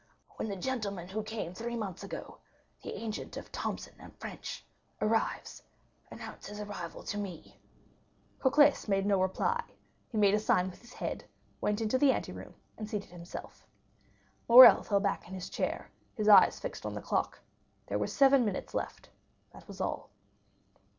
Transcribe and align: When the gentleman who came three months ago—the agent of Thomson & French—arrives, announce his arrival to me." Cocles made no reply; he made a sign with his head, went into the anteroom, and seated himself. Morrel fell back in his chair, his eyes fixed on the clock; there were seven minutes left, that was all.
When 0.37 0.49
the 0.49 0.55
gentleman 0.55 1.07
who 1.09 1.21
came 1.21 1.53
three 1.53 1.75
months 1.75 2.03
ago—the 2.03 2.89
agent 2.91 3.37
of 3.37 3.51
Thomson 3.51 3.93
& 4.15 4.17
French—arrives, 4.19 5.61
announce 6.09 6.47
his 6.47 6.59
arrival 6.59 7.03
to 7.03 7.19
me." 7.19 7.59
Cocles 8.39 8.87
made 8.87 9.05
no 9.05 9.21
reply; 9.21 9.63
he 10.09 10.17
made 10.17 10.33
a 10.33 10.39
sign 10.39 10.71
with 10.71 10.81
his 10.81 10.93
head, 10.93 11.23
went 11.61 11.81
into 11.81 11.99
the 11.99 12.11
anteroom, 12.13 12.55
and 12.79 12.89
seated 12.89 13.11
himself. 13.11 13.67
Morrel 14.49 14.81
fell 14.81 15.01
back 15.01 15.27
in 15.27 15.35
his 15.35 15.51
chair, 15.51 15.91
his 16.15 16.27
eyes 16.27 16.59
fixed 16.59 16.83
on 16.83 16.95
the 16.95 17.01
clock; 17.03 17.37
there 17.85 17.99
were 17.99 18.07
seven 18.07 18.43
minutes 18.43 18.73
left, 18.73 19.07
that 19.53 19.67
was 19.67 19.79
all. 19.79 20.09